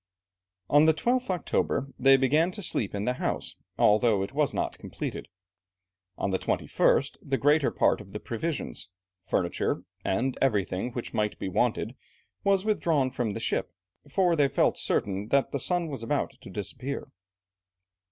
[0.67, 4.79] On the 12th October, they began to sleep in the house, although it was not
[4.79, 5.27] completed.
[6.17, 8.89] On the 21st, the greater part of the provisions,
[9.21, 11.93] furniture, and everything which might be wanted
[12.43, 13.73] was withdrawn from the ship,
[14.09, 17.09] for they felt certain that the sun was about to disappear.